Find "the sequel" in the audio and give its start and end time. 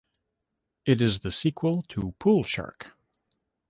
1.19-1.83